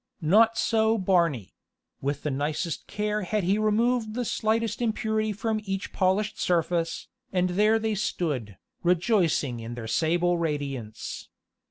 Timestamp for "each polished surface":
5.63-7.07